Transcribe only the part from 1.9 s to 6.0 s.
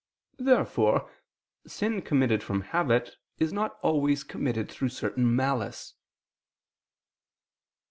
committed from habit is not always committed through certain malice.